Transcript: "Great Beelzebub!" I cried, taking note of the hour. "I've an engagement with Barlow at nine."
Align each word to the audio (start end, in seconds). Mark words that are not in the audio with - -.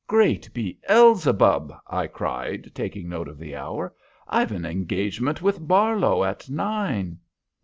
"Great 0.07 0.51
Beelzebub!" 0.51 1.71
I 1.85 2.07
cried, 2.07 2.71
taking 2.73 3.07
note 3.07 3.27
of 3.27 3.37
the 3.37 3.55
hour. 3.55 3.93
"I've 4.27 4.51
an 4.51 4.65
engagement 4.65 5.43
with 5.43 5.67
Barlow 5.67 6.23
at 6.23 6.49
nine." 6.49 7.19